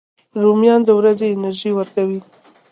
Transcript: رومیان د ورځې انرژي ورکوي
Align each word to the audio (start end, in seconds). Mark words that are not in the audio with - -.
رومیان 0.41 0.81
د 0.85 0.89
ورځې 0.99 1.27
انرژي 1.35 1.71
ورکوي 1.75 2.19